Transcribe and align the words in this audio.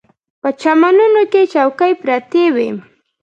په 0.41 0.49
چمنونو 0.61 1.21
کې 1.31 1.41
چوکۍ 1.53 1.91
پرتې 2.01 2.43
وې. 2.55 2.69